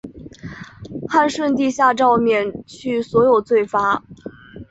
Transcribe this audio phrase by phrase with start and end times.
[1.07, 4.01] 汉顺帝下诏免去所有罪罚。